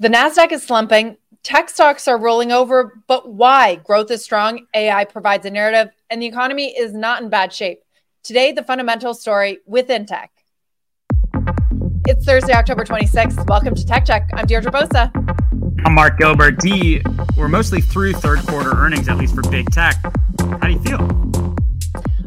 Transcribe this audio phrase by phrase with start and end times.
[0.00, 1.18] The NASDAQ is slumping.
[1.44, 3.76] Tech stocks are rolling over, but why?
[3.76, 4.66] Growth is strong.
[4.74, 7.80] AI provides a narrative, and the economy is not in bad shape.
[8.24, 10.32] Today, the fundamental story within tech.
[12.08, 13.48] It's Thursday, October 26th.
[13.48, 14.28] Welcome to Tech Check.
[14.34, 15.12] I'm Deirdre Bosa.
[15.86, 16.58] I'm Mark Gilbert.
[16.58, 17.00] D,
[17.36, 19.94] we're mostly through third quarter earnings, at least for big tech.
[20.40, 21.54] How do you feel?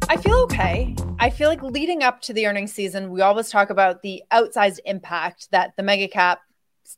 [0.07, 0.95] I feel okay.
[1.19, 4.79] I feel like leading up to the earnings season, we always talk about the outsized
[4.85, 6.39] impact that the mega cap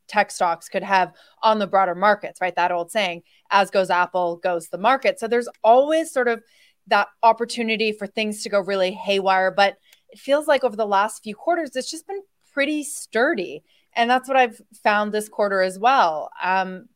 [0.08, 2.56] tech stocks could have on the broader markets, right?
[2.56, 5.20] That old saying, as goes Apple, goes the market.
[5.20, 6.44] So there's always sort of
[6.88, 9.52] that opportunity for things to go really haywire.
[9.52, 9.78] But
[10.10, 12.22] it feels like over the last few quarters, it's just been
[12.54, 13.64] pretty sturdy.
[13.96, 16.30] And that's what I've found this quarter as well.
[16.42, 16.90] Um,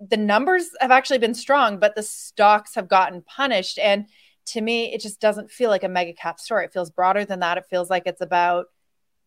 [0.00, 3.78] the numbers have actually been strong, but the stocks have gotten punished.
[3.78, 4.06] And
[4.46, 6.64] to me, it just doesn't feel like a mega cap story.
[6.64, 7.58] It feels broader than that.
[7.58, 8.66] It feels like it's about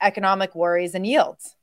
[0.02, 1.56] economic worries and yields.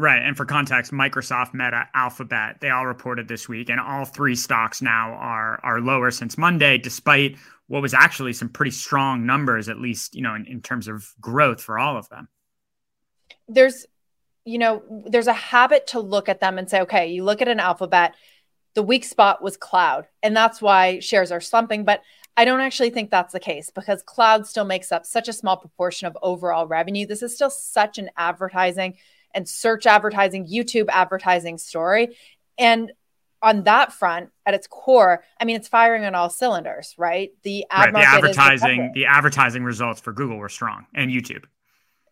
[0.00, 0.22] Right.
[0.22, 4.80] And for context, Microsoft, Meta, Alphabet, they all reported this week, and all three stocks
[4.80, 9.78] now are are lower since Monday, despite what was actually some pretty strong numbers, at
[9.78, 12.28] least, you know, in, in terms of growth for all of them
[13.48, 13.86] there's
[14.44, 17.48] you know there's a habit to look at them and say okay you look at
[17.48, 18.14] an alphabet
[18.74, 22.02] the weak spot was cloud and that's why shares are slumping but
[22.36, 25.56] i don't actually think that's the case because cloud still makes up such a small
[25.56, 28.96] proportion of overall revenue this is still such an advertising
[29.34, 32.16] and search advertising youtube advertising story
[32.58, 32.92] and
[33.40, 37.64] on that front at its core i mean it's firing on all cylinders right the
[37.70, 41.44] ad right, the advertising the advertising results for google were strong and youtube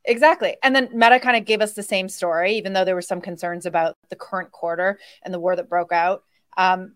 [0.06, 0.56] Exactly.
[0.62, 3.20] And then Meta kind of gave us the same story, even though there were some
[3.20, 6.22] concerns about the current quarter and the war that broke out.
[6.56, 6.94] Um,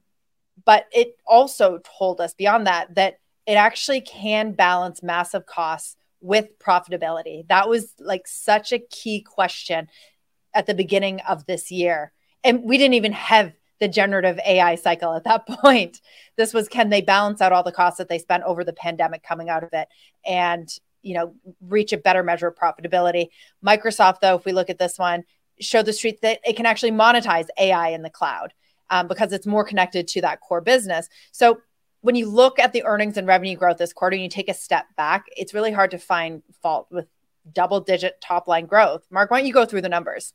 [0.65, 6.59] but it also told us beyond that that it actually can balance massive costs with
[6.59, 7.49] profitability.
[7.49, 9.89] That was like such a key question
[10.55, 12.13] at the beginning of this year.
[12.43, 16.01] And we didn't even have the generative AI cycle at that point.
[16.37, 19.23] This was can they balance out all the costs that they spent over the pandemic
[19.23, 19.89] coming out of it?
[20.27, 20.69] And
[21.03, 21.35] you know
[21.67, 23.29] reach a better measure of profitability
[23.65, 25.25] microsoft though if we look at this one
[25.61, 28.53] show the street that it can actually monetize ai in the cloud
[28.91, 31.61] um, because it's more connected to that core business so
[32.03, 34.55] when you look at the earnings and revenue growth this quarter and you take a
[34.55, 37.07] step back it's really hard to find fault with
[37.53, 40.33] double digit top line growth mark why don't you go through the numbers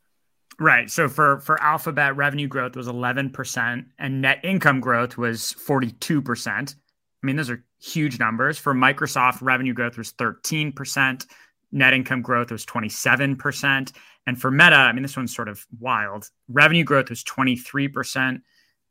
[0.58, 0.90] Right.
[0.90, 6.48] So for for Alphabet, revenue growth was 11% and net income growth was 42%.
[6.48, 8.58] I mean, those are huge numbers.
[8.58, 11.26] For Microsoft, revenue growth was 13%,
[11.72, 13.92] net income growth was 27%.
[14.26, 16.30] And for Meta, I mean, this one's sort of wild.
[16.48, 18.40] Revenue growth was 23%.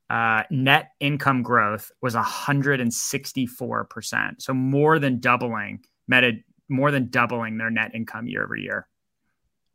[0.09, 4.41] Uh, net income growth was 164%.
[4.41, 6.33] So more than doubling, Meta
[6.69, 8.87] more than doubling their net income year over year.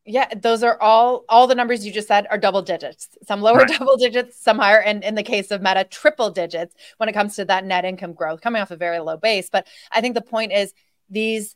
[0.07, 3.09] Yeah, those are all all the numbers you just said are double digits.
[3.27, 3.79] Some lower right.
[3.79, 7.37] double digits, some higher, and in the case of Meta, triple digits when it comes
[7.37, 9.51] to that net income growth, coming off a very low base.
[9.51, 10.73] But I think the point is
[11.11, 11.55] these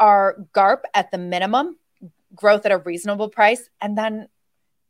[0.00, 1.78] are GARP at the minimum,
[2.34, 4.28] growth at a reasonable price, and then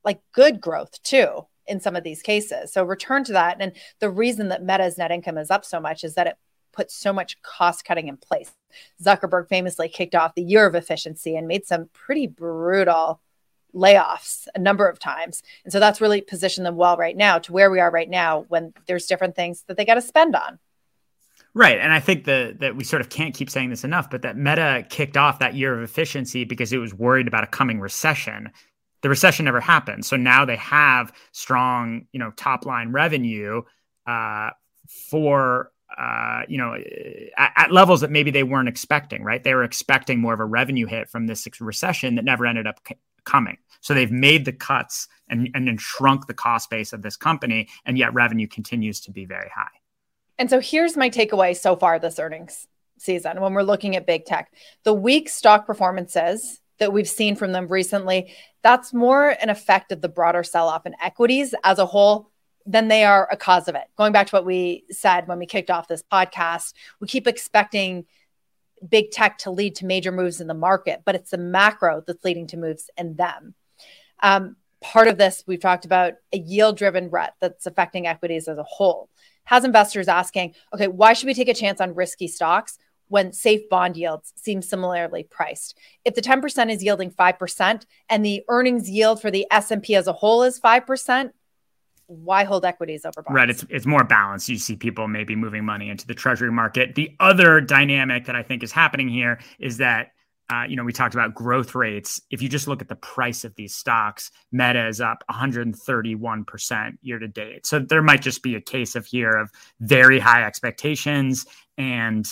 [0.03, 2.72] like good growth too in some of these cases.
[2.72, 3.59] So return to that.
[3.60, 6.37] And the reason that Meta's net income is up so much is that it
[6.75, 8.53] put so much cost cutting in place.
[9.03, 13.21] Zuckerberg famously kicked off the year of efficiency and made some pretty brutal
[13.75, 15.43] layoffs a number of times.
[15.65, 18.45] And so that's really positioned them well right now to where we are right now
[18.49, 20.59] when there's different things that they got to spend on.
[21.57, 21.79] Right.
[21.79, 24.37] And I think that that we sort of can't keep saying this enough, but that
[24.37, 28.51] Meta kicked off that year of efficiency because it was worried about a coming recession.
[29.03, 30.05] The recession never happened.
[30.05, 33.63] So now they have strong, you know, top line revenue
[34.07, 34.51] uh,
[35.10, 36.75] for uh, you know,
[37.37, 39.43] at, at, levels that maybe they weren't expecting, right?
[39.43, 42.81] They were expecting more of a revenue hit from this recession that never ended up
[42.87, 43.59] c- coming.
[43.81, 47.69] So they've made the cuts and, and then shrunk the cost base of this company,
[47.85, 49.69] and yet revenue continues to be very high.
[50.39, 52.67] And so here's my takeaway so far this earnings
[52.99, 54.53] season when we're looking at big tech.
[54.85, 58.33] The weak stock performances that we've seen from them recently,
[58.63, 62.31] that's more an effect of the broader sell off in equities as a whole
[62.66, 63.84] then they are a cause of it.
[63.97, 68.07] Going back to what we said when we kicked off this podcast, we keep expecting
[68.89, 72.25] big tech to lead to major moves in the market, but it's the macro that's
[72.25, 73.55] leading to moves in them.
[74.22, 78.59] Um, part of this, we've talked about a yield driven rut that's affecting equities as
[78.59, 79.09] a whole.
[79.45, 82.78] Has investors asking, okay, why should we take a chance on risky stocks
[83.09, 85.77] when safe bond yields seem similarly priced?
[86.05, 90.13] If the 10% is yielding 5% and the earnings yield for the S&P as a
[90.13, 91.31] whole is 5%,
[92.06, 93.34] why hold equities over bonds?
[93.34, 93.51] Right.
[93.51, 94.48] It's it's more balanced.
[94.48, 96.95] You see people maybe moving money into the treasury market.
[96.95, 100.09] The other dynamic that I think is happening here is that
[100.51, 102.21] uh, you know, we talked about growth rates.
[102.30, 107.18] If you just look at the price of these stocks, Meta is up 131% year
[107.18, 107.66] to date.
[107.66, 109.50] So there might just be a case of here of
[109.80, 111.47] very high expectations
[111.78, 112.27] and,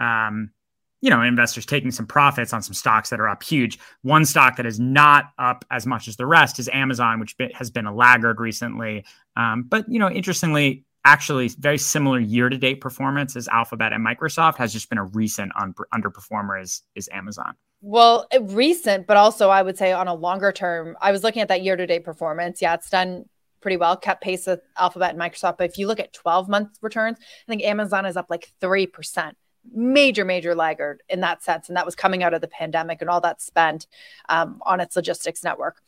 [0.00, 0.50] um,
[1.00, 3.78] you know, investors taking some profits on some stocks that are up huge.
[4.02, 7.70] One stock that is not up as much as the rest is Amazon, which has
[7.70, 9.04] been a laggard recently.
[9.36, 14.04] Um, but, you know, interestingly, actually very similar year to date performance as Alphabet and
[14.04, 17.54] Microsoft has just been a recent un- underperformer is is Amazon.
[17.80, 20.96] Well, recent, but also I would say on a longer term.
[21.00, 22.60] I was looking at that year to date performance.
[22.60, 23.24] Yeah, it's done
[23.60, 25.58] pretty well, kept pace with Alphabet and Microsoft.
[25.58, 29.32] But if you look at 12 month returns, I think Amazon is up like 3%.
[29.72, 31.68] Major, major laggard in that sense.
[31.68, 33.86] And that was coming out of the pandemic and all that spent
[34.28, 35.82] um, on its logistics network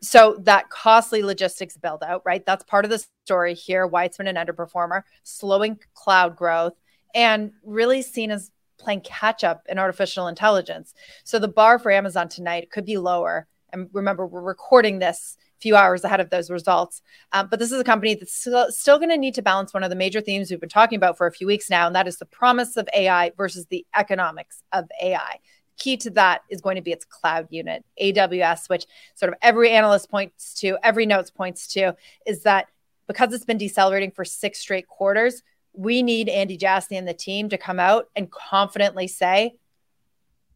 [0.00, 2.44] so that costly logistics build out, right?
[2.44, 3.86] That's part of the story here.
[3.86, 6.74] Why it's been an underperformer, slowing cloud growth,
[7.14, 10.94] and really seen as playing catch up in artificial intelligence.
[11.24, 13.48] So the bar for Amazon tonight could be lower.
[13.72, 17.02] And remember, we're recording this a few hours ahead of those results.
[17.32, 19.82] Um, but this is a company that's still, still going to need to balance one
[19.82, 22.08] of the major themes we've been talking about for a few weeks now, and that
[22.08, 25.38] is the promise of AI versus the economics of AI
[25.78, 29.70] key to that is going to be its cloud unit, AWS, which sort of every
[29.70, 32.66] analyst points to, every notes points to, is that
[33.06, 35.42] because it's been decelerating for six straight quarters,
[35.72, 39.54] we need Andy Jassy and the team to come out and confidently say,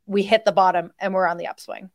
[0.07, 1.91] we hit the bottom and we're on the upswing.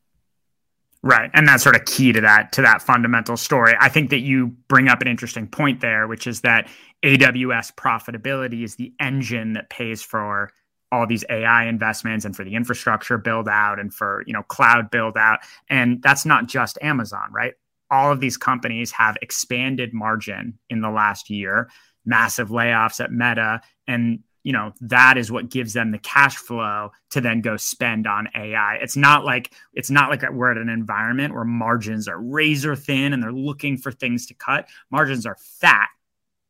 [1.07, 1.31] Right.
[1.33, 3.73] And that's sort of key to that to that fundamental story.
[3.79, 6.67] I think that you bring up an interesting point there, which is that
[7.01, 10.51] AWS profitability is the engine that pays for
[10.91, 14.91] all these AI investments and for the infrastructure build out and for you know cloud
[14.91, 15.39] build out
[15.69, 17.53] and that's not just Amazon right
[17.89, 21.69] all of these companies have expanded margin in the last year
[22.05, 26.91] massive layoffs at Meta and you know that is what gives them the cash flow
[27.09, 30.69] to then go spend on AI it's not like it's not like we're at an
[30.69, 34.69] environment where margins are razor thin and they're looking for things to cut.
[34.91, 35.89] Margins are fat.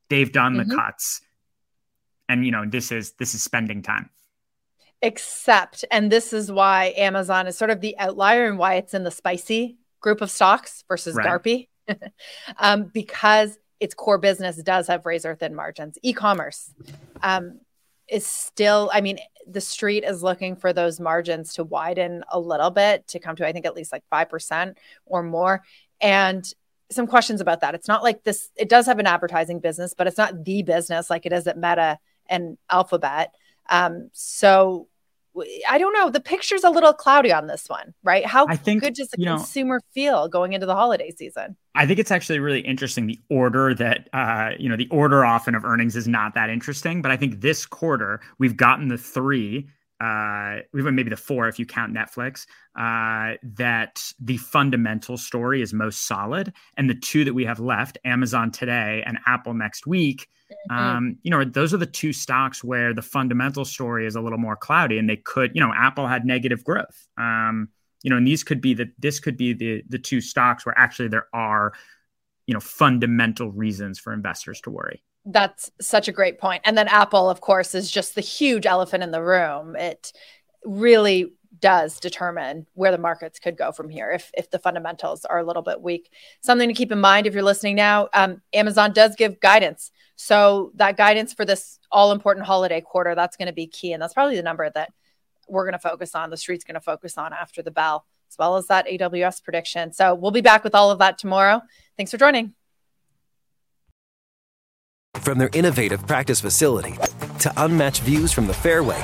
[0.10, 0.70] They've done mm-hmm.
[0.70, 1.22] the cuts.
[2.30, 4.10] And you know this is this is spending time.
[5.02, 9.04] Except, and this is why Amazon is sort of the outlier and why it's in
[9.04, 11.28] the spicy group of stocks versus right.
[11.28, 11.68] Garpy,
[12.58, 16.00] um, because its core business does have razor thin margins.
[16.02, 16.74] E commerce
[17.22, 17.60] um,
[18.08, 22.70] is still, I mean, the street is looking for those margins to widen a little
[22.70, 24.76] bit to come to, I think, at least like 5%
[25.06, 25.64] or more.
[26.02, 26.46] And
[26.90, 27.76] some questions about that.
[27.76, 31.10] It's not like this, it does have an advertising business, but it's not the business
[31.10, 33.34] like it is at Meta and Alphabet.
[33.70, 34.88] Um, so
[35.68, 36.10] I don't know.
[36.10, 38.26] The picture's a little cloudy on this one, right?
[38.26, 41.56] How I think, good does the consumer know, feel going into the holiday season?
[41.76, 43.08] I think it's actually really interesting.
[43.08, 47.02] The order that, uh, you know, the order often of earnings is not that interesting,
[47.02, 49.68] but I think this quarter we've gotten the three
[50.00, 52.46] uh, even maybe the four if you count Netflix,
[52.78, 56.54] uh, that the fundamental story is most solid.
[56.78, 60.78] And the two that we have left, Amazon today and Apple next week, mm-hmm.
[60.78, 64.38] um, you know, those are the two stocks where the fundamental story is a little
[64.38, 67.08] more cloudy and they could, you know, Apple had negative growth.
[67.18, 67.70] Um,
[68.04, 70.78] you know, and these could be the this could be the the two stocks where
[70.78, 71.74] actually there are,
[72.46, 75.04] you know, fundamental reasons for investors to worry.
[75.26, 76.62] That's such a great point.
[76.64, 79.76] And then Apple, of course, is just the huge elephant in the room.
[79.76, 80.14] It
[80.64, 85.40] really does determine where the markets could go from here if, if the fundamentals are
[85.40, 86.12] a little bit weak.
[86.42, 89.92] Something to keep in mind if you're listening now um, Amazon does give guidance.
[90.16, 93.94] So, that guidance for this all important holiday quarter, that's going to be key.
[93.94, 94.90] And that's probably the number that
[95.48, 98.38] we're going to focus on, the street's going to focus on after the bell, as
[98.38, 99.94] well as that AWS prediction.
[99.94, 101.62] So, we'll be back with all of that tomorrow.
[101.98, 102.54] Thanks for joining.
[105.18, 106.96] From their innovative practice facility
[107.40, 109.04] to unmatched views from the fairway,